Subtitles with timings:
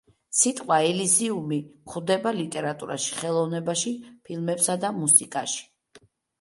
[0.35, 5.65] სიტყვა ელიზიუმი გვხვდება ლიტერატურაში, ხელოვნებაში ფილმებსა და მუსიკაში.